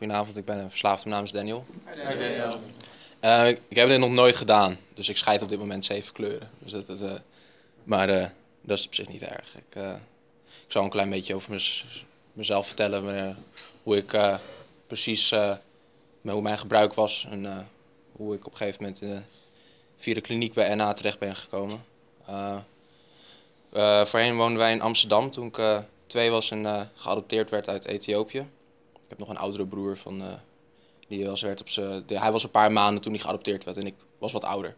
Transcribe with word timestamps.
Goedenavond, 0.00 0.36
ik 0.36 0.44
ben 0.44 0.58
een 0.58 0.70
verslaafde 0.70 1.08
namens 1.08 1.32
Daniel. 1.32 1.64
Uh, 3.24 3.48
ik 3.48 3.76
heb 3.76 3.88
dit 3.88 3.98
nog 3.98 4.10
nooit 4.10 4.36
gedaan, 4.36 4.78
dus 4.94 5.08
ik 5.08 5.16
scheid 5.16 5.42
op 5.42 5.48
dit 5.48 5.58
moment 5.58 5.84
zeven 5.84 6.12
kleuren. 6.12 6.50
Dus 6.58 6.72
dat, 6.72 6.86
dat, 6.86 7.00
uh, 7.00 7.12
maar 7.84 8.08
uh, 8.08 8.26
dat 8.60 8.78
is 8.78 8.86
op 8.86 8.94
zich 8.94 9.08
niet 9.08 9.22
erg. 9.22 9.54
Ik, 9.54 9.82
ik 10.66 10.72
zal 10.72 10.84
een 10.84 10.90
klein 10.90 11.10
beetje 11.10 11.34
over 11.34 11.62
mezelf 12.32 12.66
vertellen, 12.66 13.36
hoe 13.82 13.96
ik 13.96 14.38
precies, 14.86 15.30
hoe 16.22 16.42
mijn 16.42 16.58
gebruik 16.58 16.94
was 16.94 17.26
en 17.30 17.68
hoe 18.12 18.34
ik 18.34 18.46
op 18.46 18.52
een 18.52 18.58
gegeven 18.58 18.82
moment 18.82 19.24
via 19.96 20.14
de 20.14 20.20
kliniek 20.20 20.54
bij 20.54 20.74
NA 20.74 20.92
terecht 20.92 21.18
ben 21.18 21.36
gekomen. 21.36 21.84
voorheen 24.06 24.36
woonden 24.36 24.58
wij 24.58 24.72
in 24.72 24.80
Amsterdam 24.80 25.30
toen 25.30 25.46
ik 25.46 25.82
twee 26.06 26.30
was 26.30 26.50
en 26.50 26.90
geadopteerd 26.94 27.50
werd 27.50 27.68
uit 27.68 27.86
Ethiopië. 27.86 28.46
Ik 29.10 29.18
heb 29.18 29.26
nog 29.26 29.36
een 29.36 29.42
oudere 29.42 29.66
broer 29.66 29.96
van, 29.96 30.22
uh, 30.22 30.32
die 31.08 31.26
was, 31.26 31.42
werd 31.42 31.60
op 31.60 31.68
zijn, 31.68 32.04
hij 32.06 32.32
was 32.32 32.42
een 32.42 32.50
paar 32.50 32.72
maanden 32.72 33.02
toen 33.02 33.12
hij 33.12 33.20
geadopteerd 33.20 33.64
werd 33.64 33.76
en 33.76 33.86
ik 33.86 33.94
was 34.18 34.32
wat 34.32 34.44
ouder. 34.44 34.76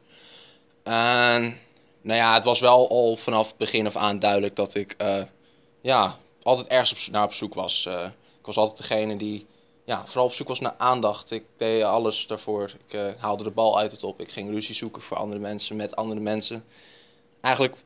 En 0.82 1.58
nou 2.00 2.18
ja, 2.18 2.34
het 2.34 2.44
was 2.44 2.60
wel 2.60 2.88
al 2.88 3.16
vanaf 3.16 3.56
begin 3.56 3.86
af 3.86 3.96
aan 3.96 4.18
duidelijk 4.18 4.56
dat 4.56 4.74
ik 4.74 4.94
uh, 5.02 5.22
ja, 5.80 6.16
altijd 6.42 6.66
ergens 6.66 7.06
op, 7.06 7.12
naar 7.12 7.24
op 7.24 7.32
zoek 7.32 7.54
was. 7.54 7.84
Uh, 7.88 8.04
ik 8.38 8.46
was 8.46 8.56
altijd 8.56 8.78
degene 8.78 9.16
die 9.16 9.46
ja, 9.84 10.06
vooral 10.06 10.26
op 10.26 10.32
zoek 10.32 10.48
was 10.48 10.60
naar 10.60 10.74
aandacht. 10.78 11.30
Ik 11.30 11.44
deed 11.56 11.82
alles 11.82 12.26
daarvoor. 12.26 12.70
Ik 12.86 13.16
haalde 13.18 13.44
de 13.44 13.50
bal 13.50 13.78
uit 13.78 13.92
het 13.92 14.04
op. 14.04 14.20
Ik 14.20 14.30
ging 14.30 14.50
ruzie 14.50 14.74
zoeken 14.74 15.02
voor 15.02 15.16
andere 15.16 15.40
mensen, 15.40 15.76
met 15.76 15.96
andere 15.96 16.20
mensen. 16.20 16.64
Eigenlijk, 17.40 17.76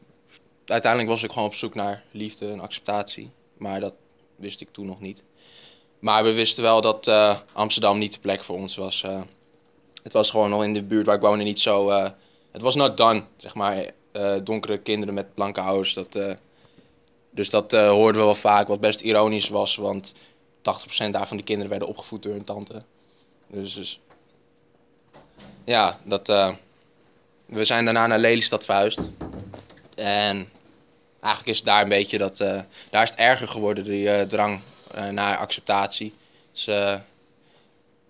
uiteindelijk 0.65 1.13
was 1.13 1.23
ik 1.23 1.33
gewoon 1.33 1.49
op 1.49 1.55
zoek 1.55 1.75
naar 1.75 2.05
liefde 2.11 2.51
en 2.51 2.61
acceptatie. 2.61 3.31
Maar 3.59 3.81
dat 3.81 3.95
wist 4.37 4.61
ik 4.61 4.73
toen 4.73 4.87
nog 4.87 5.01
niet. 5.01 5.23
Maar 5.99 6.25
we 6.25 6.33
wisten 6.33 6.63
wel 6.63 6.81
dat 6.81 7.07
uh, 7.07 7.39
Amsterdam 7.53 7.99
niet 7.99 8.13
de 8.13 8.19
plek 8.19 8.45
voor 8.45 8.57
ons 8.57 8.77
was. 8.77 9.03
Uh, 9.03 9.21
het 10.03 10.13
was 10.13 10.31
gewoon 10.31 10.51
nog 10.51 10.63
in 10.63 10.75
de 10.75 10.83
buurt 10.83 11.07
waar 11.07 11.15
ik 11.15 11.21
woonde 11.21 11.45
niet 11.45 11.61
zo... 11.61 11.91
Uh, 11.91 12.09
het 12.53 12.63
was 12.63 12.75
not 12.75 12.97
done, 12.97 13.23
zeg 13.37 13.55
maar. 13.55 13.91
donkere 14.45 14.79
kinderen 14.79 15.15
met 15.15 15.35
blanke 15.35 15.61
ouders. 15.61 15.95
Dat, 15.95 16.19
dus 17.31 17.51
dat 17.51 17.73
hoorden 17.73 18.21
we 18.21 18.27
wel 18.27 18.35
vaak, 18.35 18.69
wat 18.69 18.81
best 18.81 19.01
ironisch 19.01 19.49
was. 19.49 19.77
Want 19.77 20.15
80% 20.15 20.21
daarvan 21.11 21.37
de 21.37 21.43
kinderen 21.43 21.71
werden 21.71 21.89
opgevoed 21.89 22.23
door 22.23 22.33
hun 22.33 22.45
tante. 22.45 22.83
Dus, 23.47 23.75
dus 23.75 24.01
ja, 25.65 25.99
dat, 26.05 26.27
we 27.47 27.65
zijn 27.65 27.85
daarna 27.85 28.07
naar 28.07 28.19
Lelystad 28.19 28.65
verhuisd. 28.65 29.01
En 29.95 30.49
eigenlijk 31.21 31.47
is 31.47 31.57
het 31.57 31.67
daar 31.67 31.83
een 31.83 31.89
beetje 31.89 32.19
dat... 32.19 32.37
daar 32.91 33.03
is 33.03 33.11
het 33.11 33.19
erger 33.19 33.49
geworden, 33.49 33.85
die 33.85 34.27
drang 34.27 34.61
naar 34.95 35.37
acceptatie. 35.37 36.15
Dus 36.53 36.69
uh, 36.69 36.99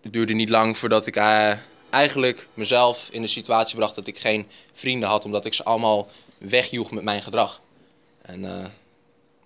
het 0.02 0.12
duurde 0.12 0.32
niet 0.32 0.48
lang 0.48 0.78
voordat 0.78 1.06
ik 1.06 1.16
uh, 1.16 1.52
eigenlijk 1.90 2.48
mezelf 2.54 3.08
in 3.10 3.22
de 3.22 3.28
situatie 3.28 3.76
bracht 3.76 3.94
dat 3.94 4.06
ik 4.06 4.18
geen 4.18 4.46
vrienden 4.72 5.08
had, 5.08 5.24
omdat 5.24 5.46
ik 5.46 5.54
ze 5.54 5.64
allemaal 5.64 6.08
wegjoeg 6.38 6.90
met 6.90 7.04
mijn 7.04 7.22
gedrag. 7.22 7.60
En 8.22 8.40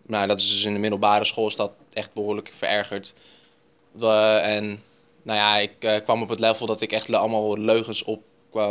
nou, 0.02 0.26
dat 0.26 0.38
is 0.38 0.48
dus 0.48 0.64
in 0.64 0.72
de 0.72 0.78
middelbare 0.78 1.24
school 1.24 1.46
is 1.46 1.56
dat 1.56 1.72
echt 1.92 2.12
behoorlijk 2.12 2.52
verergerd. 2.56 3.14
en 4.42 4.82
nou 5.22 5.38
ja, 5.38 5.58
ik 5.58 6.02
kwam 6.02 6.22
op 6.22 6.28
het 6.28 6.40
level 6.40 6.66
dat 6.66 6.80
ik 6.80 6.92
echt 6.92 7.12
allemaal 7.12 7.58
leugens 7.58 8.02
op 8.02 8.22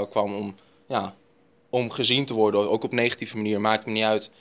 kwam 0.10 0.36
om, 0.36 0.56
ja, 0.88 1.16
om 1.70 1.92
gezien 1.92 2.26
te 2.26 2.34
worden. 2.34 2.70
Ook 2.70 2.84
op 2.84 2.92
negatieve 2.92 3.36
manier, 3.36 3.62
maakt 3.62 3.86
me 3.86 3.92
niet 3.92 4.04
uit. 4.04 4.32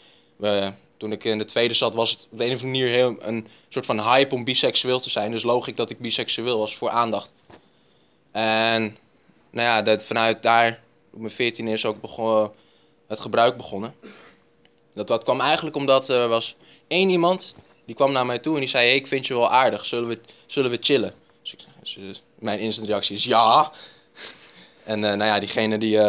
Toen 0.99 1.13
ik 1.13 1.25
in 1.25 1.39
de 1.39 1.45
tweede 1.45 1.75
zat, 1.75 1.95
was 1.95 2.11
het 2.11 2.29
op 2.31 2.39
de 2.39 2.45
een 2.45 2.55
of 2.55 2.63
andere 2.63 2.79
manier 2.79 2.97
heel, 2.97 3.17
een 3.21 3.47
soort 3.69 3.87
van 3.87 4.01
hype 4.01 4.35
om 4.35 4.45
biseksueel 4.45 5.01
te 5.01 5.11
zijn. 5.11 5.31
Dus 5.31 5.43
logisch 5.43 5.75
dat 5.75 5.91
ik 5.91 5.99
biseksueel 5.99 6.59
was 6.59 6.77
voor 6.77 6.91
aandacht. 6.91 7.33
En 8.31 8.97
nou 9.51 9.67
ja, 9.67 9.83
dat, 9.83 10.05
vanuit 10.05 10.43
daar, 10.43 10.81
op 11.13 11.21
mijn 11.21 11.33
14 11.33 11.69
is 11.69 11.85
ook 11.85 12.01
begon, 12.01 12.51
het 13.07 13.21
gebruik 13.21 13.57
begonnen. 13.57 13.95
Dat, 14.95 15.07
dat 15.07 15.25
kwam 15.25 15.41
eigenlijk 15.41 15.77
omdat 15.77 16.09
er 16.09 16.29
was 16.29 16.57
één 16.89 17.11
iemand, 17.11 17.55
die 17.85 17.95
kwam 17.95 18.13
naar 18.13 18.27
mij 18.27 18.39
toe 18.39 18.55
en 18.55 18.61
die 18.61 18.69
zei, 18.69 18.87
hey, 18.87 18.97
ik 18.97 19.07
vind 19.07 19.27
je 19.27 19.35
wel 19.35 19.51
aardig, 19.51 19.85
zullen 19.85 20.09
we, 20.09 20.19
zullen 20.47 20.71
we 20.71 20.79
chillen? 20.81 21.15
Dus, 21.43 21.53
ik, 21.53 21.61
dus 21.97 22.23
mijn 22.39 22.59
instant 22.59 22.89
reactie 22.89 23.17
is 23.17 23.25
ja. 23.25 23.73
En 24.85 24.99
uh, 24.99 25.05
nou 25.05 25.25
ja, 25.25 25.39
diegene 25.39 25.79
die, 25.79 26.01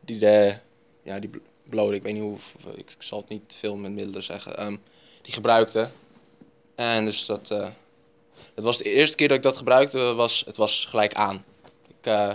die, 0.00 0.18
de, 0.18 0.56
ja, 1.02 1.18
die 1.18 1.30
blode, 1.68 1.94
ik 1.94 2.02
weet 2.02 2.12
niet 2.12 2.22
hoe, 2.22 2.38
ik, 2.74 2.94
zal 2.98 3.18
het 3.18 3.28
niet 3.28 3.56
veel 3.58 3.76
met 3.76 3.92
middelen 3.92 4.22
zeggen, 4.22 4.66
um, 4.66 4.82
die 5.22 5.32
gebruikte. 5.32 5.90
En 6.74 7.04
dus 7.04 7.26
dat, 7.26 7.50
uh, 7.50 7.68
het 8.54 8.64
was 8.64 8.78
de 8.78 8.92
eerste 8.92 9.16
keer 9.16 9.28
dat 9.28 9.36
ik 9.36 9.42
dat 9.42 9.56
gebruikte, 9.56 9.98
was, 9.98 10.42
het 10.46 10.56
was 10.56 10.84
gelijk 10.88 11.14
aan. 11.14 11.44
Ik, 11.88 12.06
uh, 12.06 12.32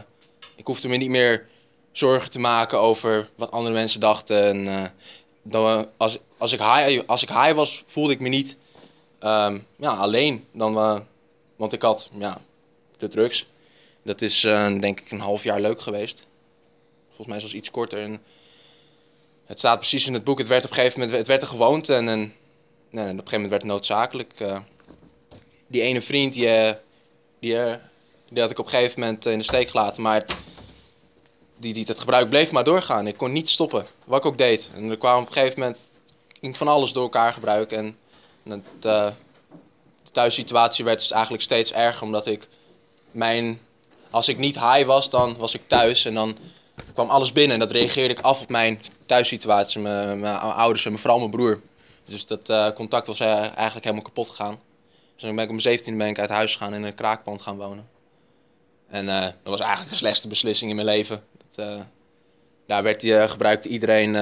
ik 0.56 0.66
hoefde 0.66 0.88
me 0.88 0.98
niet 0.98 1.10
meer 1.10 1.48
zorgen 1.92 2.32
te 2.32 2.40
maken 2.40 2.80
over 2.80 3.30
wat 3.36 3.52
andere 3.52 3.76
mensen 3.76 4.00
dachten. 4.00 4.44
En, 4.44 4.66
uh, 4.66 4.86
dan, 5.42 5.88
als, 5.98 6.18
als, 6.38 6.52
ik 6.52 6.60
high, 6.60 7.02
als 7.06 7.22
ik 7.22 7.30
high 7.30 7.54
was, 7.54 7.84
voelde 7.88 8.14
ik 8.14 8.20
me 8.20 8.30
niet 8.30 8.58
um, 9.20 9.68
ja, 9.76 9.96
alleen. 9.96 10.46
Dan, 10.52 11.06
want 11.56 11.74
ik 11.74 11.82
had 11.82 12.10
ja, 12.14 12.42
de 12.98 13.08
drugs. 13.08 13.46
Dat 14.04 14.22
is 14.22 14.42
denk 14.80 15.00
ik 15.00 15.12
een 15.12 15.20
half 15.20 15.44
jaar 15.44 15.62
leuk 15.62 15.82
geweest. 15.82 16.28
Volgens 17.08 17.28
mij 17.28 17.38
het 17.38 17.52
iets 17.54 17.72
korter. 17.72 18.02
En, 18.02 18.22
het 19.52 19.60
staat 19.60 19.78
precies 19.78 20.08
in 20.08 20.14
het 20.14 20.24
boek. 20.24 20.38
Het 20.38 20.48
werd 20.48 20.64
op 20.64 20.70
een 20.70 20.76
gegeven 20.76 21.00
moment 21.00 21.18
het 21.18 21.28
werd 21.28 21.42
een 21.42 21.48
gewoonte 21.48 21.94
en, 21.94 22.08
en, 22.08 22.22
op 22.22 22.32
een 22.92 23.08
gegeven 23.08 23.32
moment 23.32 23.50
werd 23.50 23.62
het 23.62 23.72
noodzakelijk. 23.72 24.40
Uh, 24.40 24.60
die 25.68 25.82
ene 25.82 26.02
vriend, 26.02 26.34
die, 26.34 26.46
uh, 26.46 26.72
die, 27.40 27.54
uh, 27.54 27.74
die 28.30 28.42
had 28.42 28.52
ik 28.52 28.60
op 28.60 28.66
een 28.66 28.72
gegeven 28.72 29.00
moment 29.00 29.26
in 29.26 29.38
de 29.38 29.44
steek 29.44 29.70
gelaten. 29.70 30.02
Maar 30.02 30.26
die, 31.58 31.74
die, 31.74 31.84
het 31.88 32.00
gebruik 32.00 32.30
bleef 32.30 32.52
maar 32.52 32.64
doorgaan. 32.64 33.08
Ik 33.08 33.18
kon 33.18 33.32
niet 33.32 33.50
stoppen, 33.50 33.86
wat 34.04 34.20
ik 34.20 34.26
ook 34.26 34.38
deed. 34.38 34.72
En 34.76 34.90
er 34.90 34.98
kwam 34.98 35.22
op 35.22 35.28
een 35.28 35.34
gegeven 35.34 35.60
moment 35.60 36.58
van 36.58 36.68
alles 36.68 36.92
door 36.92 37.04
elkaar 37.04 37.34
gebruiken. 37.34 37.98
En, 38.44 38.66
de 38.80 39.14
thuissituatie 40.12 40.86
werd 40.86 41.00
dus 41.00 41.12
eigenlijk 41.12 41.44
steeds 41.44 41.74
erger. 41.74 42.02
Omdat 42.02 42.26
ik 42.26 42.48
mijn... 43.12 43.60
Als 44.10 44.28
ik 44.28 44.38
niet 44.38 44.60
high 44.60 44.86
was, 44.86 45.10
dan 45.10 45.38
was 45.38 45.54
ik 45.54 45.62
thuis. 45.68 46.06
En 46.06 46.14
dan 46.14 46.38
kwam 46.94 47.10
alles 47.10 47.32
binnen. 47.32 47.54
En 47.54 47.60
dat 47.60 47.72
reageerde 47.72 48.14
ik 48.14 48.20
af 48.20 48.42
op 48.42 48.50
mijn 48.50 48.80
thuissituatie. 49.06 49.82
Mijn, 49.82 50.20
mijn 50.20 50.38
ouders 50.38 50.86
en 50.86 51.00
vooral 51.00 51.20
mijn 51.20 51.32
broer. 51.32 51.62
Dus 52.06 52.26
dat 52.26 52.50
uh, 52.50 52.72
contact 52.72 53.08
was 53.08 53.20
uh, 53.20 53.28
eigenlijk 53.28 53.84
helemaal 53.84 54.04
kapot 54.04 54.30
gegaan. 54.30 54.60
Dus 55.14 55.24
dan 55.24 55.36
ben 55.36 55.50
ik 55.50 55.64
mijn 55.64 55.80
17e 55.80 55.98
ben 55.98 56.08
ik 56.08 56.20
uit 56.20 56.30
huis 56.30 56.52
gegaan 56.52 56.74
en 56.74 56.80
in 56.80 56.86
een 56.86 56.96
kraakpand 56.96 57.42
gaan 57.42 57.58
wonen. 57.58 57.90
En 58.88 59.06
uh, 59.06 59.22
dat 59.22 59.34
was 59.44 59.60
eigenlijk 59.60 59.90
de 59.90 59.98
slechtste 59.98 60.28
beslissing 60.28 60.70
in 60.70 60.76
mijn 60.76 60.88
leven. 60.88 61.24
Dat, 61.56 61.86
daar 62.66 62.84
werd, 62.84 63.04
gebruikte 63.32 63.70
iedereen 63.70 64.16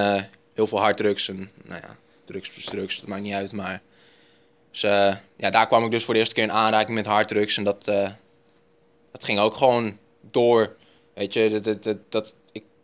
heel 0.54 0.66
veel 0.66 0.80
harddrugs. 0.80 1.28
En 1.28 1.50
nou 1.64 1.80
ja, 1.80 1.96
drugs 2.24 2.64
drugs, 2.64 3.00
dat 3.00 3.08
maakt 3.08 3.22
niet 3.22 3.34
uit. 3.34 3.52
Maar 3.52 3.80
dus, 4.70 4.80
ja, 5.36 5.50
daar 5.50 5.66
kwam 5.66 5.84
ik 5.84 5.90
dus 5.90 6.04
voor 6.04 6.14
de 6.14 6.20
eerste 6.20 6.34
keer 6.34 6.44
in 6.44 6.52
aanraking 6.52 6.96
met 6.96 7.06
harddrugs. 7.06 7.56
En 7.56 7.64
dat, 7.64 7.84
dat 9.12 9.24
ging 9.24 9.38
ook 9.38 9.56
gewoon 9.56 9.98
door. 10.20 10.76
Weet 11.20 11.32
je, 11.32 11.50
dat, 11.50 11.64
dat, 11.64 11.82
dat, 11.82 11.98
dat 12.08 12.34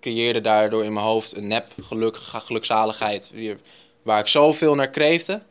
creëerde 0.01 0.41
daardoor 0.41 0.85
in 0.85 0.93
mijn 0.93 1.07
hoofd 1.07 1.37
een 1.37 1.47
nep 1.47 1.73
geluk, 1.83 2.17
gelukzaligheid. 2.17 3.33
Waar 4.03 4.21
ik 4.21 4.27
zoveel 4.27 4.75
naar 4.75 4.91
kreefde. 4.91 5.43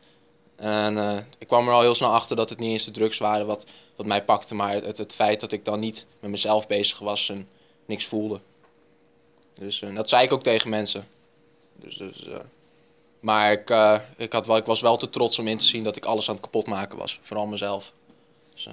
En 0.56 0.96
uh, 0.96 1.18
ik 1.38 1.46
kwam 1.46 1.68
er 1.68 1.74
al 1.74 1.80
heel 1.80 1.94
snel 1.94 2.12
achter 2.12 2.36
dat 2.36 2.50
het 2.50 2.58
niet 2.58 2.70
eens 2.70 2.84
de 2.84 2.90
drugs 2.90 3.18
waren 3.18 3.46
wat, 3.46 3.66
wat 3.96 4.06
mij 4.06 4.24
pakte. 4.24 4.54
Maar 4.54 4.72
het, 4.72 4.98
het 4.98 5.14
feit 5.14 5.40
dat 5.40 5.52
ik 5.52 5.64
dan 5.64 5.80
niet 5.80 6.06
met 6.20 6.30
mezelf 6.30 6.66
bezig 6.66 6.98
was 6.98 7.28
en 7.28 7.48
niks 7.86 8.06
voelde. 8.06 8.40
Dus 9.54 9.80
uh, 9.80 9.94
dat 9.94 10.08
zei 10.08 10.24
ik 10.24 10.32
ook 10.32 10.42
tegen 10.42 10.70
mensen. 10.70 11.08
Dus, 11.76 11.96
dus, 11.96 12.24
uh, 12.26 12.36
maar 13.20 13.52
ik, 13.52 13.70
ik, 14.16 14.32
had 14.32 14.46
wel, 14.46 14.56
ik 14.56 14.64
was 14.64 14.80
wel 14.80 14.96
te 14.96 15.08
trots 15.08 15.38
om 15.38 15.48
in 15.48 15.58
te 15.58 15.64
zien 15.64 15.84
dat 15.84 15.96
ik 15.96 16.04
alles 16.04 16.28
aan 16.28 16.34
het 16.34 16.44
kapotmaken 16.44 16.98
was. 16.98 17.18
Vooral 17.22 17.46
mezelf. 17.46 17.92
Dus, 18.54 18.68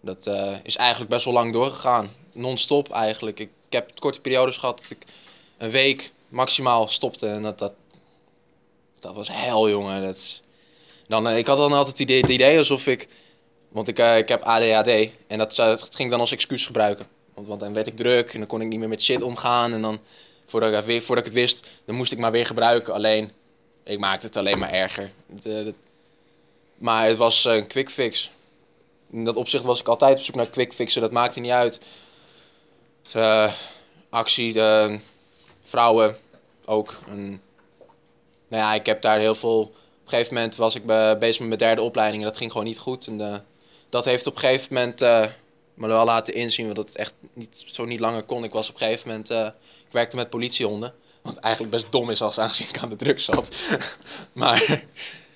dat 0.00 0.26
is 0.62 0.76
eigenlijk 0.76 1.10
best 1.10 1.24
wel 1.24 1.34
lang 1.34 1.52
doorgegaan. 1.52 2.17
Non-stop 2.38 2.90
eigenlijk. 2.90 3.40
Ik, 3.40 3.50
ik 3.66 3.72
heb 3.72 4.00
korte 4.00 4.20
periodes 4.20 4.56
gehad 4.56 4.80
dat 4.80 4.90
ik 4.90 5.04
een 5.58 5.70
week 5.70 6.12
maximaal 6.28 6.88
stopte. 6.88 7.26
En 7.26 7.42
dat, 7.42 7.58
dat, 7.58 7.72
dat 9.00 9.14
was 9.14 9.28
hel, 9.28 9.68
jongen. 9.68 10.02
Dat, 10.02 10.42
dan, 11.06 11.28
eh, 11.28 11.38
ik 11.38 11.46
had 11.46 11.56
dan 11.56 11.72
altijd 11.72 11.98
het 11.98 12.10
idee, 12.10 12.26
idee 12.26 12.58
alsof 12.58 12.86
ik... 12.86 13.08
Want 13.68 13.88
ik, 13.88 13.98
uh, 13.98 14.18
ik 14.18 14.28
heb 14.28 14.42
ADHD. 14.42 15.10
En 15.26 15.38
dat, 15.38 15.56
dat 15.56 15.94
ging 15.94 16.10
dan 16.10 16.20
als 16.20 16.32
excuus 16.32 16.66
gebruiken. 16.66 17.06
Want, 17.34 17.46
want 17.46 17.60
dan 17.60 17.72
werd 17.72 17.86
ik 17.86 17.96
druk 17.96 18.32
en 18.32 18.38
dan 18.38 18.48
kon 18.48 18.60
ik 18.60 18.68
niet 18.68 18.78
meer 18.78 18.88
met 18.88 19.02
shit 19.02 19.22
omgaan. 19.22 19.72
En 19.72 19.82
dan, 19.82 19.98
voordat 20.46 20.74
ik, 20.74 20.84
weer, 20.84 21.02
voordat 21.02 21.26
ik 21.26 21.32
het 21.32 21.40
wist, 21.40 21.68
dan 21.84 21.94
moest 21.94 22.12
ik 22.12 22.18
maar 22.18 22.30
weer 22.30 22.46
gebruiken. 22.46 22.94
Alleen, 22.94 23.32
ik 23.84 23.98
maakte 23.98 24.26
het 24.26 24.36
alleen 24.36 24.58
maar 24.58 24.72
erger. 24.72 25.10
Maar 26.78 27.08
het 27.08 27.16
was 27.16 27.44
een 27.44 27.66
quick 27.66 27.90
fix. 27.90 28.30
In 29.10 29.24
dat 29.24 29.36
opzicht 29.36 29.64
was 29.64 29.80
ik 29.80 29.88
altijd 29.88 30.18
op 30.18 30.24
zoek 30.24 30.34
naar 30.34 30.46
quick 30.46 30.72
fixen. 30.72 31.00
Dat 31.00 31.12
maakte 31.12 31.40
niet 31.40 31.50
uit 31.50 31.80
uh, 33.16 33.52
actie, 34.10 34.54
uh, 34.54 34.94
vrouwen 35.60 36.16
ook. 36.64 36.98
En, 37.08 37.42
nou 38.48 38.62
ja, 38.62 38.74
ik 38.74 38.86
heb 38.86 39.02
daar 39.02 39.18
heel 39.18 39.34
veel. 39.34 39.60
Op 39.60 40.14
een 40.14 40.18
gegeven 40.18 40.34
moment 40.34 40.56
was 40.56 40.74
ik 40.74 40.86
bezig 41.18 41.38
met 41.38 41.48
mijn 41.48 41.60
derde 41.60 41.82
opleiding 41.82 42.22
en 42.22 42.28
dat 42.28 42.38
ging 42.38 42.50
gewoon 42.50 42.66
niet 42.66 42.78
goed. 42.78 43.06
En 43.06 43.20
uh, 43.20 43.36
dat 43.88 44.04
heeft 44.04 44.26
op 44.26 44.34
een 44.34 44.40
gegeven 44.40 44.74
moment 44.74 45.02
uh, 45.02 45.26
me 45.74 45.86
wel 45.86 46.04
laten 46.04 46.34
inzien, 46.34 46.66
want 46.66 46.76
het 46.76 46.96
echt 46.96 47.14
niet, 47.32 47.62
zo 47.66 47.84
niet 47.84 48.00
langer 48.00 48.22
kon. 48.22 48.44
Ik 48.44 48.52
was 48.52 48.68
op 48.68 48.74
een 48.74 48.80
gegeven 48.80 49.08
moment, 49.08 49.30
ik 49.86 49.92
werkte 49.92 50.16
met 50.16 50.30
politiehonden. 50.30 50.94
Wat 51.22 51.36
eigenlijk 51.36 51.74
best 51.74 51.92
dom 51.92 52.10
is 52.10 52.20
als 52.20 52.38
aangezien 52.38 52.68
ik 52.68 52.78
aan 52.78 52.88
de 52.88 52.96
drugs 52.96 53.24
zat. 53.24 53.56
maar, 54.32 54.82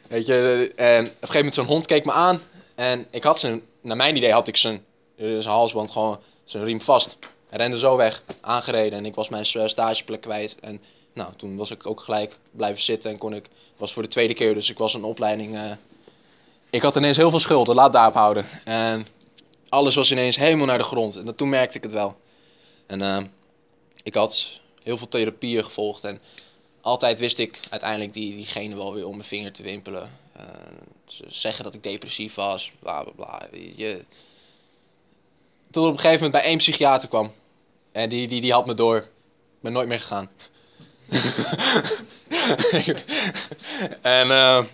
weet 0.09 0.27
je, 0.27 0.73
en 0.77 1.05
op 1.05 1.11
een 1.11 1.17
gegeven 1.21 1.37
moment 1.37 1.55
zo'n 1.55 1.65
hond 1.65 1.87
keek 1.87 2.05
me 2.05 2.13
aan. 2.13 2.43
En 2.75 3.07
ik 3.11 3.23
had 3.23 3.39
zijn, 3.39 3.63
naar 3.81 3.97
mijn 3.97 4.17
idee 4.17 4.33
had 4.33 4.49
ik 4.49 4.57
zijn, 4.57 4.85
zijn 5.17 5.43
halsband 5.43 5.91
gewoon, 5.91 6.21
zijn 6.45 6.65
riem 6.65 6.81
vast. 6.81 7.19
Rende 7.55 7.79
zo 7.79 7.97
weg, 7.97 8.23
aangereden 8.41 8.99
en 8.99 9.05
ik 9.05 9.15
was 9.15 9.29
mijn 9.29 9.47
stageplek 9.47 10.21
kwijt. 10.21 10.57
En 10.61 10.81
nou, 11.13 11.33
toen 11.37 11.57
was 11.57 11.71
ik 11.71 11.87
ook 11.87 12.01
gelijk 12.01 12.39
blijven 12.51 12.83
zitten 12.83 13.11
en 13.11 13.19
kon 13.19 13.35
ik, 13.35 13.49
was 13.77 13.93
voor 13.93 14.03
de 14.03 14.09
tweede 14.09 14.35
keer, 14.35 14.55
dus 14.55 14.71
ik 14.71 14.79
was 14.79 14.95
een 14.95 15.05
opleiding. 15.05 15.55
Uh, 15.55 15.73
ik 16.71 16.83
had 16.83 16.97
ineens 16.97 17.17
heel 17.17 17.31
veel 17.31 17.41
schulden, 17.41 17.75
laat 17.75 17.93
daarop 17.93 18.15
houden. 18.15 18.47
En 18.65 19.07
alles 19.69 19.95
was 19.95 20.11
ineens 20.11 20.37
helemaal 20.37 20.67
naar 20.67 20.79
de 20.79 20.85
grond. 20.85 21.17
En 21.17 21.35
toen 21.35 21.49
merkte 21.49 21.77
ik 21.77 21.83
het 21.83 21.93
wel. 21.93 22.17
En 22.87 23.01
uh, 23.01 23.23
ik 24.03 24.15
had 24.15 24.61
heel 24.83 24.97
veel 24.97 25.09
therapieën 25.09 25.65
gevolgd 25.65 26.05
en 26.05 26.21
altijd 26.81 27.19
wist 27.19 27.39
ik 27.39 27.61
uiteindelijk 27.71 28.13
die, 28.13 28.37
diegene 28.37 28.77
wel 28.77 28.95
weer 28.95 29.07
om 29.07 29.17
mijn 29.17 29.29
vinger 29.29 29.53
te 29.53 29.63
wimpelen. 29.63 30.11
Ze 31.07 31.25
zeggen 31.29 31.65
dat 31.65 31.75
ik 31.75 31.83
depressief 31.83 32.35
was, 32.35 32.73
bla 32.79 33.03
bla 33.03 33.13
bla. 33.13 33.49
Je... 33.77 34.05
Tot 35.71 35.85
op 35.87 35.93
een 35.93 35.99
gegeven 35.99 36.25
moment 36.25 36.43
bij 36.43 36.51
één 36.51 36.59
psychiater 36.59 37.09
kwam. 37.09 37.33
En 37.93 38.09
die, 38.09 38.29
die, 38.29 38.41
die 38.41 38.53
had 38.53 38.67
me 38.67 38.75
door. 38.75 38.97
Ik 38.97 39.61
ben 39.61 39.73
nooit 39.73 39.89
meer 39.89 40.00
gegaan. 40.00 40.31
en 44.03 44.27
uh, 44.27 44.65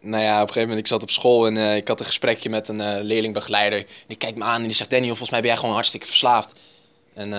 nou 0.00 0.22
ja, 0.22 0.34
op 0.34 0.48
een 0.48 0.52
gegeven 0.52 0.60
moment, 0.60 0.78
ik 0.78 0.86
zat 0.86 1.02
op 1.02 1.10
school 1.10 1.46
en 1.46 1.56
uh, 1.56 1.76
ik 1.76 1.88
had 1.88 2.00
een 2.00 2.06
gesprekje 2.06 2.50
met 2.50 2.68
een 2.68 3.00
leerlingbegeleider. 3.00 3.78
En 3.78 3.86
die 4.06 4.16
kijkt 4.16 4.38
me 4.38 4.44
aan 4.44 4.60
en 4.60 4.66
die 4.66 4.76
zegt, 4.76 4.90
Daniel, 4.90 5.08
volgens 5.08 5.30
mij 5.30 5.40
ben 5.40 5.48
jij 5.48 5.58
gewoon 5.58 5.74
hartstikke 5.74 6.06
verslaafd. 6.06 6.60
En 7.14 7.30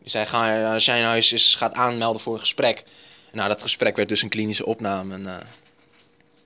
die 0.00 0.10
zei, 0.10 0.26
ga, 0.26 0.72
als 0.72 0.84
jij 0.84 1.00
nou 1.00 1.14
eens, 1.14 1.54
gaat 1.54 1.74
aanmelden 1.74 2.20
voor 2.20 2.32
een 2.32 2.40
gesprek. 2.40 2.84
Nou, 3.32 3.48
dat 3.48 3.62
gesprek 3.62 3.96
werd 3.96 4.08
dus 4.08 4.22
een 4.22 4.28
klinische 4.28 4.66
opname. 4.66 5.14
En 5.14 5.46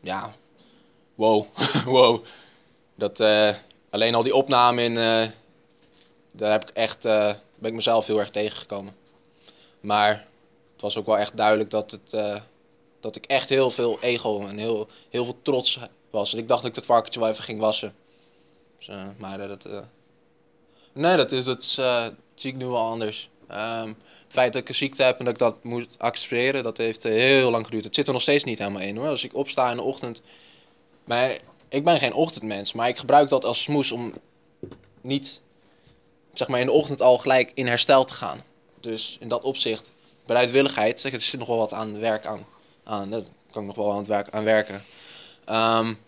ja, 0.00 0.32
wow, 1.14 1.46
wow. 1.84 2.24
Dat, 2.94 3.20
alleen 3.90 4.14
al 4.14 4.22
die 4.22 4.34
opname 4.34 4.82
in, 4.82 4.94
daar 6.30 6.50
heb 6.50 6.62
ik 6.62 6.70
echt, 6.70 7.08
ben 7.58 7.70
ik 7.70 7.76
mezelf 7.76 8.06
heel 8.06 8.18
erg 8.18 8.30
tegengekomen. 8.30 8.94
Maar 9.80 10.26
het 10.72 10.80
was 10.80 10.96
ook 10.96 11.06
wel 11.06 11.18
echt 11.18 11.36
duidelijk 11.36 11.70
dat, 11.70 11.90
het, 11.90 12.12
uh, 12.12 12.40
dat 13.00 13.16
ik 13.16 13.26
echt 13.26 13.48
heel 13.48 13.70
veel 13.70 13.98
ego 14.00 14.46
en 14.46 14.58
heel, 14.58 14.88
heel 15.10 15.24
veel 15.24 15.38
trots 15.42 15.78
was. 16.10 16.32
En 16.32 16.38
ik 16.38 16.48
dacht 16.48 16.60
dat 16.60 16.70
ik 16.70 16.76
dat 16.76 16.86
varkentje 16.86 17.20
wel 17.20 17.28
even 17.28 17.44
ging 17.44 17.60
wassen. 17.60 17.94
Dus, 18.78 18.88
uh, 18.88 19.02
maar 19.16 19.40
uh, 19.40 19.48
dat... 19.48 19.68
nee, 20.92 21.16
dat, 21.16 21.32
is, 21.32 21.44
dat, 21.44 21.64
zie 22.34 22.50
ik 22.50 22.56
nu 22.56 22.66
wel 22.66 22.86
anders. 22.90 23.28
Um, 23.50 23.96
het 24.22 24.32
feit 24.32 24.52
dat 24.52 24.62
ik 24.62 24.68
een 24.68 24.74
ziekte 24.74 25.02
heb 25.02 25.18
en 25.18 25.24
dat 25.24 25.34
ik 25.34 25.40
dat 25.40 25.64
moet 25.64 25.98
accepteren, 25.98 26.62
dat 26.62 26.76
heeft 26.76 27.02
heel 27.02 27.50
lang 27.50 27.64
geduurd. 27.64 27.84
Het 27.84 27.94
zit 27.94 28.06
er 28.06 28.12
nog 28.12 28.22
steeds 28.22 28.44
niet 28.44 28.58
helemaal 28.58 28.82
in 28.82 28.96
hoor. 28.96 29.08
Als 29.08 29.24
ik 29.24 29.34
opsta 29.34 29.70
in 29.70 29.76
de 29.76 29.82
ochtend. 29.82 30.22
Maar 31.04 31.38
ik 31.68 31.84
ben 31.84 31.98
geen 31.98 32.14
ochtendmens, 32.14 32.72
maar 32.72 32.88
ik 32.88 32.98
gebruik 32.98 33.28
dat 33.28 33.44
als 33.44 33.62
smoes 33.62 33.92
om 33.92 34.12
niet 35.00 35.40
zeg 36.38 36.48
maar 36.48 36.60
in 36.60 36.66
de 36.66 36.72
ochtend 36.72 37.02
al 37.02 37.18
gelijk 37.18 37.52
in 37.54 37.66
herstel 37.66 38.04
te 38.04 38.14
gaan. 38.14 38.42
Dus 38.80 39.16
in 39.20 39.28
dat 39.28 39.42
opzicht 39.42 39.92
bereidwilligheid, 40.26 41.04
er 41.04 41.20
zit 41.20 41.38
nog 41.38 41.48
wel 41.48 41.56
wat 41.56 41.72
aan 41.72 41.98
werk 41.98 42.26
aan. 42.26 42.46
aan 42.84 43.10
daar 43.10 43.22
kan 43.50 43.60
ik 43.62 43.66
nog 43.66 43.76
wel 43.76 43.90
aan, 43.90 43.98
het 43.98 44.06
werk, 44.06 44.30
aan 44.30 44.44
werken. 44.44 44.74
Um, 45.48 45.98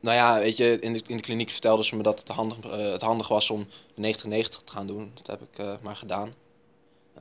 nou 0.00 0.16
ja, 0.16 0.38
weet 0.38 0.56
je, 0.56 0.78
in 0.80 0.92
de, 0.92 1.02
in 1.06 1.16
de 1.16 1.22
kliniek 1.22 1.50
vertelden 1.50 1.84
ze 1.84 1.96
me 1.96 2.02
dat 2.02 2.18
het 2.18 2.28
handig, 2.28 2.64
uh, 2.64 2.92
het 2.92 3.02
handig 3.02 3.28
was 3.28 3.50
om 3.50 3.66
de 3.94 4.14
90-90 4.14 4.18
te 4.24 4.60
gaan 4.64 4.86
doen. 4.86 5.12
Dat 5.14 5.26
heb 5.26 5.40
ik 5.40 5.58
uh, 5.58 5.74
maar 5.82 5.96
gedaan. 5.96 6.34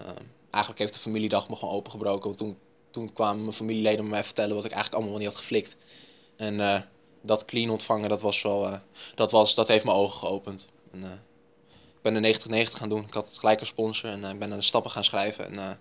Uh, 0.02 0.08
eigenlijk 0.50 0.80
heeft 0.80 0.94
de 0.94 1.00
familiedag 1.00 1.50
me 1.50 1.56
gewoon 1.56 1.74
opengebroken. 1.74 2.24
Want 2.24 2.38
toen, 2.38 2.58
toen 2.92 3.14
kwamen 3.14 3.42
mijn 3.42 3.56
familieleden 3.56 4.04
me 4.04 4.10
mij 4.10 4.24
vertellen 4.24 4.56
wat 4.56 4.66
ik 4.66 4.72
eigenlijk 4.72 5.02
allemaal 5.02 5.20
niet 5.20 5.30
had 5.30 5.38
geflikt. 5.38 5.76
En 6.36 6.60
eh, 6.60 6.82
dat 7.22 7.46
clean 7.46 7.70
ontvangen, 7.70 8.10
dat 8.10 8.22
was 8.22 8.42
wel, 8.42 8.80
dat, 9.16 9.32
was, 9.32 9.56
dat 9.56 9.68
heeft 9.68 9.84
mijn 9.84 9.98
ogen 9.98 10.20
geopend. 10.20 10.68
En, 10.92 11.24
ben 12.04 12.22
de 12.22 12.66
90-90 12.68 12.72
gaan 12.72 12.90
doen. 12.90 13.04
Ik 13.04 13.14
had 13.14 13.30
gelijk 13.34 13.60
een 13.60 13.66
sponsor 13.66 14.10
en 14.10 14.24
ik 14.24 14.40
ben 14.40 14.52
aan 14.52 14.58
de 14.58 14.64
stappen 14.64 14.92
gaan 14.92 15.04
schrijven. 15.04 15.52
En 15.52 15.80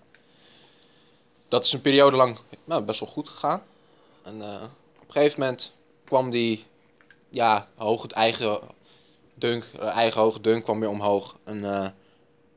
dat 1.52 1.64
is 1.64 1.72
een 1.72 1.80
periode 1.80 2.16
lang 2.16 2.38
nou, 2.64 2.82
best 2.82 3.00
wel 3.00 3.08
goed 3.08 3.28
gegaan. 3.28 3.62
En 4.22 4.36
uh, 4.36 4.62
op 5.00 5.06
een 5.06 5.12
gegeven 5.12 5.40
moment 5.40 5.72
kwam 6.04 6.30
die, 6.30 6.64
ja, 7.28 7.68
hoog 7.74 8.02
het 8.02 8.12
eigen 8.12 8.60
dunk, 9.34 9.64
eigen 9.78 10.20
hoge 10.20 10.40
dunk 10.40 10.64
kwam 10.64 10.80
weer 10.80 10.88
omhoog. 10.88 11.36
En 11.44 11.56
uh, 11.56 11.86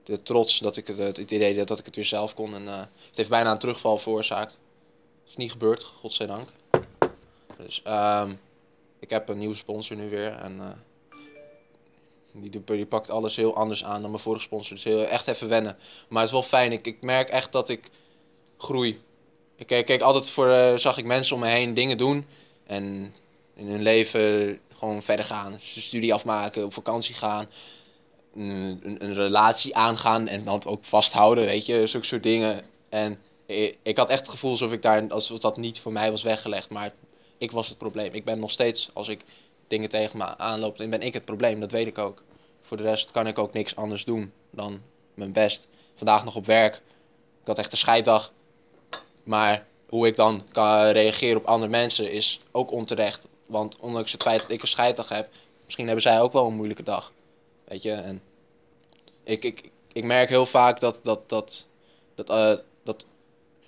de 0.04 0.24
trots 0.24 0.60
dat 0.60 0.78
ik 0.78 0.88
het, 0.88 0.98
het 0.98 1.32
idee 1.32 1.56
dat, 1.56 1.68
dat 1.68 1.80
ik 1.80 1.86
het 1.86 1.96
weer 1.96 2.06
zelf 2.06 2.34
kon. 2.34 2.54
En 2.54 2.64
uh, 2.64 2.80
het 2.80 3.16
heeft 3.16 3.30
bijna 3.30 3.52
een 3.52 3.60
terugval 3.60 3.98
veroorzaakt. 3.98 4.52
Het 4.52 5.30
is 5.30 5.36
niet 5.36 5.52
gebeurd, 5.52 5.84
godzijdank. 5.84 6.50
Dus 7.58 7.82
um, 7.88 8.40
ik 9.00 9.10
heb 9.10 9.30
een 9.30 9.38
nieuwe 9.38 9.56
sponsor 9.56 9.96
nu 9.96 10.10
weer. 10.10 10.32
En 10.32 10.84
die, 12.42 12.64
die 12.66 12.86
pakt 12.86 13.10
alles 13.10 13.36
heel 13.36 13.56
anders 13.56 13.84
aan 13.84 14.02
dan 14.02 14.10
mijn 14.10 14.24
vorige 14.24 14.44
sponsor. 14.44 14.76
Dus 14.76 14.84
heel, 14.84 15.06
echt 15.06 15.28
even 15.28 15.50
wennen. 15.50 15.78
Maar 16.10 16.20
het 16.20 16.28
is 16.28 16.40
wel 16.40 16.44
fijn. 16.44 16.72
Ik, 16.72 16.86
ik 16.86 17.02
merk 17.02 17.30
echt 17.30 17.52
dat 17.52 17.70
ik 17.70 17.90
groei. 18.58 19.02
Ik 19.56 19.68
keek, 19.68 20.02
altijd 20.02 20.30
voor, 20.30 20.48
uh, 20.48 20.78
zag 20.78 20.98
ik 20.98 21.06
mensen 21.06 21.36
om 21.36 21.42
me 21.42 21.48
heen 21.48 21.74
dingen 21.74 21.98
doen. 21.98 22.26
En 22.66 23.14
in 23.56 23.68
hun 23.68 23.82
leven 23.82 24.60
gewoon 24.78 25.04
verder 25.04 25.26
gaan. 25.26 25.60
Studie 25.62 26.14
afmaken, 26.14 26.66
op 26.66 26.74
vakantie 26.74 27.16
gaan. 27.16 27.48
Een, 28.36 28.96
een, 29.00 29.14
relatie 29.14 29.76
aangaan 29.76 30.28
en 30.28 30.44
dan 30.44 30.66
ook 30.66 30.86
vasthouden, 30.86 31.46
weet 31.46 31.66
je. 31.66 31.88
Zulke 31.88 32.06
soort 32.06 32.24
dingen. 32.24 32.64
En 32.90 33.20
ik, 33.46 33.78
ik, 33.84 33.98
had 33.98 34.10
echt 34.10 34.20
het 34.20 34.30
gevoel 34.30 34.52
alsof 34.52 34.72
ik 34.72 34.82
daar, 34.82 35.08
alsof 35.08 35.40
dat 35.40 35.58
niet 35.58 35.80
voor 35.80 35.92
mij 35.92 36.12
was 36.12 36.24
weggelegd. 36.24 36.70
Maar 36.70 36.94
ik 37.38 37.52
was 37.52 37.68
het 37.70 37.78
probleem. 37.78 38.14
Ik 38.14 38.26
ben 38.26 38.40
nog 38.40 38.52
steeds, 38.52 38.90
als 38.94 39.08
ik 39.08 39.24
dingen 39.68 39.90
tegen 39.90 40.18
me 40.18 40.38
aanloop, 40.38 40.78
dan 40.78 40.90
ben 40.90 41.02
ik 41.02 41.14
het 41.14 41.26
probleem. 41.26 41.60
Dat 41.60 41.72
weet 41.72 41.88
ik 41.88 41.98
ook. 41.98 42.24
Voor 42.66 42.78
de 42.78 42.84
rest 42.84 43.12
kan 43.12 43.28
ik 43.28 43.38
ook 43.38 43.54
niks 43.54 43.76
anders 43.76 44.06
doen 44.06 44.32
dan 44.50 44.82
mijn 45.14 45.32
best. 45.32 45.68
Vandaag 45.96 46.24
nog 46.24 46.36
op 46.36 46.46
werk. 46.46 46.76
Ik 47.42 47.48
had 47.48 47.58
echt 47.58 47.72
een 47.72 47.78
scheiddag. 47.78 48.32
Maar 49.24 49.66
hoe 49.90 50.08
ik 50.08 50.16
dan 50.16 50.44
kan 50.52 50.88
reageren 50.88 51.38
op 51.38 51.46
andere 51.46 51.72
mensen 51.72 52.12
is 52.12 52.40
ook 52.52 52.72
onterecht. 52.72 53.28
Want 53.46 53.78
ondanks 53.78 54.12
het 54.12 54.24
feit 54.24 54.42
dat 54.42 54.50
ik 54.50 54.62
een 54.62 54.68
scheiddag 54.68 55.10
heb, 55.10 55.30
misschien 55.66 55.86
hebben 55.86 56.04
zij 56.04 56.22
ook 56.22 56.34
wel 56.34 56.48
een 56.48 56.56
moeilijke 56.56 56.84
dag. 56.84 57.12
Weet 57.64 57.82
je, 57.84 57.92
en 57.92 58.22
ik, 59.24 59.44
ik, 59.44 59.70
ik 59.94 60.04
merk 60.04 60.30
heel 60.30 60.46
vaak 60.46 60.80
dat, 60.80 61.00
dat, 61.04 61.30
dat, 61.30 61.68
dat, 62.16 62.30
uh, 62.30 62.54
dat 62.84 63.06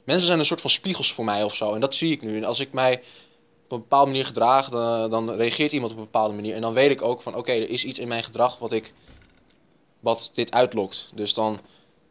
mensen 0.04 0.28
zijn 0.28 0.40
een 0.40 0.46
soort 0.46 0.62
van 0.62 0.70
spiegels 0.70 1.14
voor 1.14 1.26
mij 1.26 1.44
of 1.44 1.56
zo. 1.56 1.74
En 1.74 1.80
dat 1.80 1.96
zie 1.96 2.12
ik 2.12 2.22
nu. 2.22 2.38
En 2.38 2.44
als 2.44 2.60
ik 2.60 2.72
mij 2.72 3.04
op 3.68 3.74
een 3.74 3.80
bepaalde 3.80 4.12
manier 4.12 4.26
gedraag, 4.26 4.70
dan, 4.70 5.10
dan 5.10 5.32
reageert 5.32 5.72
iemand 5.72 5.92
op 5.92 5.98
een 5.98 6.04
bepaalde 6.04 6.34
manier. 6.34 6.56
En 6.56 6.62
dan 6.62 6.74
weet 6.74 6.92
ik 6.92 7.02
ook 7.02 7.22
van, 7.22 7.36
oké, 7.36 7.52
er 7.52 7.70
is 7.70 7.84
iets 7.84 8.00
in 8.00 8.08
mijn 8.08 8.24
gedrag 8.24 8.58
wat 8.58 8.72
ik, 8.72 8.94
wat 10.00 10.32
dit 10.34 10.52
uitlokt. 10.52 11.12
Dus 11.14 11.34
dan 11.34 11.60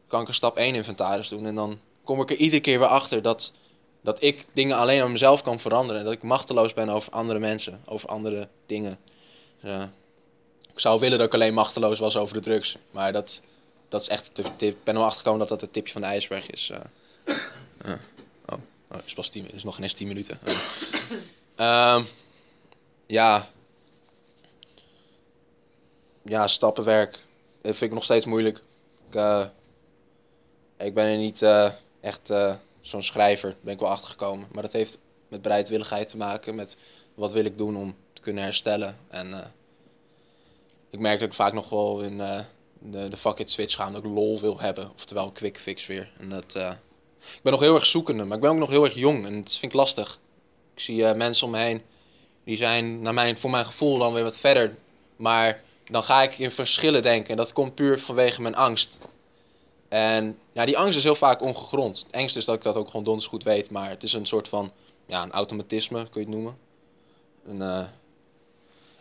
kan 0.06 0.20
ik 0.20 0.28
een 0.28 0.34
stap 0.34 0.56
1 0.56 0.75
inventaris 0.75 1.28
doen 1.28 1.46
en 1.46 1.54
dan 1.54 1.78
kom 2.04 2.20
ik 2.20 2.30
er 2.30 2.36
iedere 2.36 2.62
keer 2.62 2.78
weer 2.78 2.88
achter 2.88 3.22
dat, 3.22 3.52
dat 4.00 4.22
ik 4.22 4.46
dingen 4.52 4.76
alleen 4.76 5.02
aan 5.02 5.12
mezelf 5.12 5.42
kan 5.42 5.60
veranderen. 5.60 6.04
Dat 6.04 6.12
ik 6.12 6.22
machteloos 6.22 6.75
ben 6.75 6.88
over 6.88 7.12
andere 7.12 7.38
mensen, 7.38 7.80
over 7.84 8.08
andere 8.08 8.48
dingen. 8.66 8.98
Ik 10.72 10.80
zou 10.80 11.00
willen 11.00 11.18
dat 11.18 11.26
ik 11.26 11.34
alleen 11.34 11.54
machteloos 11.54 11.98
was 11.98 12.16
over 12.16 12.34
de 12.34 12.40
drugs. 12.40 12.76
Maar 12.90 13.12
dat, 13.12 13.42
dat 13.88 14.00
is 14.00 14.08
echt 14.08 14.34
tip. 14.34 14.62
Ik 14.62 14.84
ben 14.84 14.96
er 14.96 15.20
wel 15.25 15.38
dat 15.38 15.48
dat 15.48 15.60
het 15.60 15.72
tipje 15.72 15.92
van 15.92 16.00
de 16.00 16.06
ijsberg 16.06 16.50
is. 16.50 16.70
Uh. 17.84 17.92
Oh, 18.88 19.22
10 19.30 19.52
is 19.52 19.64
nog 19.64 19.75
geen 19.75 19.82
eens 19.82 19.92
10 19.92 20.08
minuten. 20.08 20.38
Uh. 21.56 22.04
ja. 23.06 23.48
Ja, 26.22 26.46
stappenwerk. 26.46 27.12
Dat 27.62 27.76
vind 27.76 27.90
ik 27.90 27.92
nog 27.92 28.04
steeds 28.04 28.25
moeilijk. 28.25 28.62
Ik, 29.08 29.14
uh, 29.14 29.46
ik 30.78 30.94
ben 30.94 31.06
er 31.06 31.16
niet 31.16 31.42
echt 32.00 32.30
uh, 32.30 32.54
zo'n 32.80 33.02
schrijver, 33.02 33.56
ben 33.60 33.75
ik 33.75 33.80
wel 33.80 33.88
achtergekomen. 33.88 34.48
Maar 34.52 34.62
dat 34.62 34.72
heeft 34.72 34.98
met 35.28 35.42
bereidwilligheid 35.42 36.08
te 36.08 36.16
maken, 36.16 36.54
met 36.54 36.76
wat 37.14 37.32
wil 37.32 37.44
ik 37.44 37.56
doen 37.56 37.76
om 37.76 37.96
te 38.12 38.22
kunnen 38.22 38.42
herstellen. 38.42 38.96
En 39.08 39.52
ik 40.90 40.98
merk 40.98 41.18
dat 41.18 41.28
ik 41.28 41.34
vaak 41.34 41.52
nog 41.52 41.68
wel 41.68 42.00
in 42.00 42.18
de, 42.80 43.08
de 43.08 43.16
fuck 43.16 43.38
it 43.38 43.50
switch 43.50 43.75
ga, 43.75 43.90
dat 43.90 44.04
ik 44.04 44.10
lol 44.10 44.40
wil 44.40 44.60
hebben. 44.60 44.90
Oftewel 44.94 45.32
quick 45.32 45.58
fix 45.58 45.86
weer. 45.86 46.12
En 46.18 46.28
dat, 46.28 46.54
ik 46.54 47.40
ben 47.42 47.52
nog 47.52 47.60
heel 47.60 47.75
erg 47.75 47.86
zoekende, 47.86 48.25
maar 48.25 48.36
ik 48.36 48.42
ben 48.42 48.50
ook 48.50 48.58
nog 48.58 48.70
heel 48.70 48.84
erg 48.84 48.94
jong 48.94 49.26
en 49.26 49.42
dat 49.42 49.56
vind 49.56 49.72
ik 49.72 49.78
lastig. 49.78 50.18
Ik 50.76 50.83
zie 50.83 51.14
mensen 51.14 51.47
om 51.47 51.52
me 51.52 51.59
heen, 51.59 51.83
die 52.45 52.56
zijn 52.56 53.02
naar 53.02 53.14
mijn, 53.14 53.37
voor 53.37 53.50
mijn 53.50 53.66
gevoel 53.66 53.99
dan 53.99 54.12
weer 54.12 54.23
wat 54.23 54.37
verder. 54.37 54.76
Maar 55.16 55.61
dan 55.90 56.02
ga 56.02 56.23
ik 56.23 56.38
in 56.38 56.50
verschillen 56.50 57.02
denken 57.02 57.30
en 57.30 57.37
dat 57.37 57.52
komt 57.52 57.75
puur 57.75 58.00
vanwege 58.00 58.42
mijn 58.42 58.54
angst. 58.54 58.99
En 59.88 60.38
ja, 60.52 60.64
die 60.64 60.78
angst 60.78 60.97
is 60.97 61.04
heel 61.04 61.14
vaak 61.14 61.40
ongegrond. 61.40 62.06
Engste 62.11 62.38
is 62.38 62.45
dat 62.45 62.54
ik 62.54 62.62
dat 62.62 62.75
ook 62.75 62.87
gewoon 62.87 63.04
donders 63.04 63.26
goed 63.26 63.45
weet, 63.45 63.71
maar 63.71 63.90
het 63.90 64.02
is 64.02 64.12
een 64.12 64.26
soort 64.26 64.49
van 64.49 64.73
ja, 65.06 65.23
een 65.23 65.33
automatisme, 65.33 66.09
kun 66.09 66.21
je 66.21 66.26
het 66.26 66.37
noemen. 66.37 66.59
En, 67.47 67.56
uh, 67.56 67.87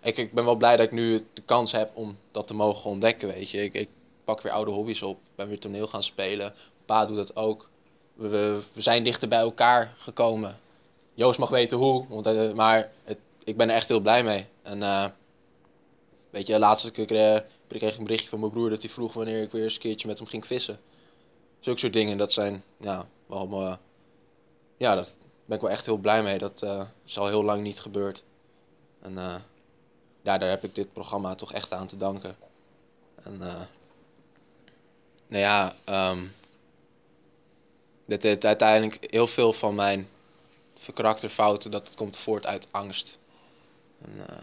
ik, 0.02 0.18
ik 0.18 0.34
ben 0.34 0.46
wel 0.46 0.56
blij 0.56 0.76
dat 0.78 0.86
ik 0.86 0.92
nu 0.92 1.26
de 1.34 1.42
kans 1.42 1.72
heb 1.72 1.92
om 1.94 2.18
dat 2.32 2.48
te 2.48 2.54
mogen 2.54 2.90
ontdekken, 2.90 3.28
weet 3.28 3.50
je. 3.50 3.64
Ik, 3.64 3.74
ik 3.74 3.90
pak 4.24 4.42
weer 4.42 4.52
oude 4.52 4.72
hobby's 4.72 5.02
op, 5.02 5.20
ben 5.36 5.48
weer 5.48 5.60
toneel 5.60 5.88
gaan 5.88 6.04
spelen. 6.04 6.54
Pa 6.86 7.06
doet 7.06 7.18
dat 7.18 7.36
ook. 7.36 7.70
We, 8.14 8.62
we 8.74 8.82
zijn 8.82 9.04
dichter 9.04 9.28
bij 9.28 9.40
elkaar 9.40 9.94
gekomen. 9.98 10.60
Joost 11.16 11.40
mag 11.40 11.50
weten 11.50 11.78
hoe, 11.78 12.08
want, 12.08 12.26
eh, 12.26 12.54
maar 12.54 12.92
het, 13.04 13.18
ik 13.44 13.58
ben 13.58 13.70
er 13.70 13.76
echt 13.76 13.88
heel 13.88 14.00
blij 14.00 14.24
mee. 14.24 14.46
En 14.62 14.84
eh, 14.84 15.06
weet 16.30 16.48
je, 16.48 16.60
laatst 16.60 16.86
ik, 16.86 16.94
kreeg, 16.94 17.44
kreeg 17.68 17.92
ik 17.92 17.98
een 17.98 18.04
berichtje 18.04 18.30
van 18.30 18.40
mijn 18.40 18.52
broer 18.52 18.70
dat 18.70 18.82
hij 18.82 18.92
vroeg 18.92 19.14
wanneer 19.14 19.42
ik 19.42 19.52
weer 19.52 19.64
eens 19.64 19.74
een 19.74 19.80
keertje 19.80 20.08
met 20.08 20.18
hem 20.18 20.28
ging 20.28 20.46
vissen. 20.46 20.80
Zulke 21.60 21.80
soort 21.80 21.94
dingen, 21.94 22.18
dat 22.18 22.32
zijn 22.32 22.64
ja, 22.78 23.08
wel, 23.26 23.78
ja, 24.78 24.96
dat 24.96 25.18
ben 25.46 25.56
ik 25.56 25.64
wel 25.64 25.72
echt 25.72 25.86
heel 25.86 25.98
blij 25.98 26.24
mee. 26.24 26.38
Dat 26.38 26.66
is 27.06 27.18
al 27.18 27.28
heel 27.28 27.44
lang 27.44 27.64
niet 27.64 27.80
gebeurd. 27.80 28.24
En 29.02 29.14
ja, 30.22 30.38
daar 30.38 30.50
heb 30.50 30.64
ik 30.64 30.76
dit 30.76 30.94
programma 30.94 31.36
toch 31.36 31.54
echt 31.54 31.72
aan 31.72 31.88
te 31.88 31.98
danken. 31.98 32.36
En 33.24 33.38
nou 35.28 35.44
ja, 35.44 35.76
um, 36.12 36.32
dit, 38.06 38.22
dit 38.22 38.46
uiteindelijk 38.46 39.12
heel 39.12 39.28
veel 39.28 39.54
van 39.54 39.76
mijn 39.76 40.08
karakterfouten, 40.94 41.72
dat 41.72 41.92
komt 41.96 42.18
voort 42.18 42.46
uit 42.46 42.68
angst. 42.72 43.18
En, 44.02 44.12
uh, 44.18 44.38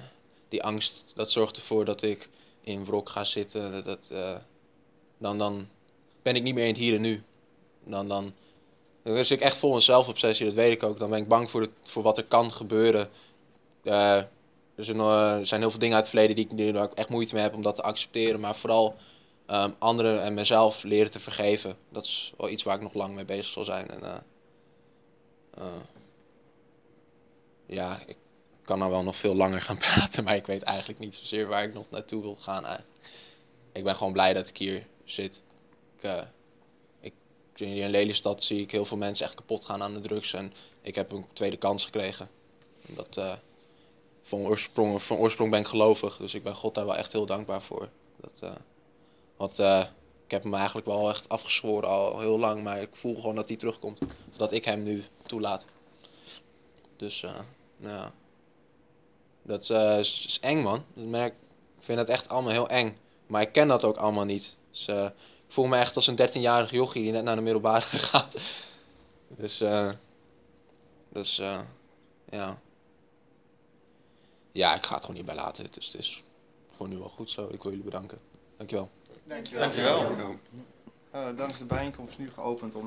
die 0.48 0.62
angst, 0.62 1.12
dat 1.14 1.30
zorgt 1.30 1.56
ervoor 1.56 1.84
dat 1.84 2.02
ik 2.02 2.28
in 2.60 2.84
wrok 2.84 3.08
ga 3.08 3.24
zitten. 3.24 3.84
Dat, 3.84 4.08
uh, 4.12 4.36
dan, 5.18 5.38
dan 5.38 5.68
ben 6.22 6.36
ik 6.36 6.42
niet 6.42 6.54
meer 6.54 6.64
in 6.64 6.70
het 6.70 6.78
hier 6.78 6.94
en 6.94 7.00
nu. 7.00 7.22
Dan, 7.84 8.08
dan, 8.08 8.32
dan 9.02 9.24
zit 9.24 9.30
ik 9.30 9.40
echt 9.40 9.56
vol 9.56 9.74
een 9.74 9.82
zelfobsessie, 9.82 10.46
dat 10.46 10.54
weet 10.54 10.72
ik 10.72 10.82
ook. 10.82 10.98
Dan 10.98 11.10
ben 11.10 11.18
ik 11.18 11.28
bang 11.28 11.50
voor, 11.50 11.68
voor 11.82 12.02
wat 12.02 12.18
er 12.18 12.24
kan 12.24 12.52
gebeuren. 12.52 13.08
Uh, 13.82 14.16
er, 14.74 14.84
zijn, 14.84 14.98
er 14.98 15.46
zijn 15.46 15.60
heel 15.60 15.70
veel 15.70 15.78
dingen 15.78 15.96
uit 15.96 16.04
het 16.04 16.14
verleden 16.14 16.36
die 16.36 16.66
ik, 16.66 16.76
ik 16.76 16.92
echt 16.92 17.08
moeite 17.08 17.34
mee 17.34 17.42
heb 17.42 17.54
om 17.54 17.62
dat 17.62 17.76
te 17.76 17.82
accepteren. 17.82 18.40
Maar 18.40 18.56
vooral 18.56 18.96
um, 19.46 19.74
anderen 19.78 20.22
en 20.22 20.34
mezelf 20.34 20.82
leren 20.82 21.10
te 21.10 21.20
vergeven. 21.20 21.76
Dat 21.88 22.04
is 22.04 22.32
wel 22.36 22.48
iets 22.48 22.62
waar 22.62 22.76
ik 22.76 22.82
nog 22.82 22.94
lang 22.94 23.14
mee 23.14 23.24
bezig 23.24 23.52
zal 23.52 23.64
zijn. 23.64 23.90
En, 23.90 24.24
ja, 27.72 28.02
ik 28.06 28.16
kan 28.62 28.78
nou 28.78 28.90
wel 28.90 29.02
nog 29.02 29.16
veel 29.16 29.34
langer 29.34 29.62
gaan 29.62 29.78
praten, 29.88 30.24
maar 30.24 30.36
ik 30.36 30.46
weet 30.46 30.62
eigenlijk 30.62 30.98
niet 30.98 31.14
zozeer 31.14 31.46
waar 31.46 31.64
ik 31.64 31.74
nog 31.74 31.90
naartoe 31.90 32.22
wil 32.22 32.36
gaan. 32.40 32.80
Ik 33.72 33.84
ben 33.84 33.96
gewoon 33.96 34.12
blij 34.12 34.32
dat 34.32 34.48
ik 34.48 34.56
hier 34.56 34.86
zit. 35.04 35.42
Ik, 35.96 36.04
uh, 36.04 36.22
in 37.54 37.90
Lelystad 37.90 38.42
zie 38.42 38.60
ik 38.60 38.70
heel 38.70 38.84
veel 38.84 38.96
mensen 38.96 39.26
echt 39.26 39.34
kapot 39.34 39.64
gaan 39.64 39.82
aan 39.82 39.92
de 39.92 40.00
drugs. 40.00 40.32
En 40.32 40.52
ik 40.80 40.94
heb 40.94 41.12
een 41.12 41.26
tweede 41.32 41.56
kans 41.56 41.84
gekregen. 41.84 42.28
Dat, 42.86 43.16
uh, 43.16 43.34
van, 44.22 44.38
oorsprong, 44.38 45.02
van 45.02 45.16
oorsprong 45.16 45.50
ben 45.50 45.60
ik 45.60 45.66
gelovig, 45.66 46.16
dus 46.16 46.34
ik 46.34 46.42
ben 46.42 46.54
God 46.54 46.74
daar 46.74 46.86
wel 46.86 46.96
echt 46.96 47.12
heel 47.12 47.26
dankbaar 47.26 47.62
voor. 47.62 47.88
Dat, 48.16 48.40
uh, 48.42 48.56
want 49.36 49.58
ik 50.24 50.30
heb 50.30 50.42
hem 50.42 50.54
eigenlijk 50.54 50.86
wel 50.86 51.08
echt 51.08 51.28
afgezworen 51.28 51.88
al 51.88 52.20
heel 52.20 52.38
lang, 52.38 52.62
maar 52.62 52.82
ik 52.82 52.96
voel 52.96 53.14
gewoon 53.14 53.34
dat 53.34 53.48
hij 53.48 53.56
terugkomt. 53.56 54.00
Dat 54.36 54.52
ik 54.52 54.64
hem 54.64 54.82
nu 54.82 55.04
toelaat. 55.26 55.64
Dus, 56.96 57.24
ja. 57.82 58.12
Dat 59.42 59.68
uh, 59.68 59.98
is, 59.98 60.24
is, 60.26 60.40
eng, 60.40 60.62
man. 60.62 60.84
Dat 60.94 61.06
merk, 61.06 61.34
ik 61.78 61.84
vind 61.84 61.98
het 61.98 62.08
echt 62.08 62.28
allemaal 62.28 62.52
heel 62.52 62.68
eng. 62.68 62.96
Maar 63.26 63.42
ik 63.42 63.52
ken 63.52 63.68
dat 63.68 63.84
ook 63.84 63.96
allemaal 63.96 64.24
niet. 64.24 64.56
Dus, 64.70 64.88
uh, 64.88 65.04
ik 65.46 65.52
voel 65.58 65.66
me 65.66 65.76
echt 65.76 65.96
als 65.96 66.06
een 66.06 66.28
13-jarig 66.28 66.70
jochie 66.70 67.02
die 67.02 67.12
net 67.12 67.24
naar 67.24 67.36
de 67.36 67.42
middelbare 67.42 67.98
gaat. 68.08 68.36
Dus, 69.28 69.60
uh, 69.60 69.92
dus 71.08 71.38
uh, 71.38 71.60
ja. 72.30 72.58
Ja, 74.52 74.74
ik 74.74 74.86
ga 74.86 74.94
het 74.94 75.04
gewoon 75.04 75.16
niet 75.16 75.26
bij 75.26 75.34
laten. 75.34 75.66
Dus 75.70 75.86
het 75.86 75.94
is 75.94 76.22
voor 76.70 76.88
nu 76.88 76.98
wel 76.98 77.08
goed 77.08 77.30
zo. 77.30 77.48
Ik 77.50 77.62
wil 77.62 77.70
jullie 77.70 77.84
bedanken. 77.84 78.18
Dankjewel. 78.56 78.90
Dankjewel. 79.24 79.62
Dankjewel. 79.62 80.36
Uh, 81.14 81.36
dan 81.36 81.50
is 81.50 81.58
de 81.58 81.64
bijeenkomst 81.64 82.18
nu 82.18 82.30
geopend 82.30 82.74
om 82.74 82.86